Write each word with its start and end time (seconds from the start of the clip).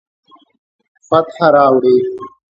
فتح 1.07 1.37
راوړي 1.53 1.97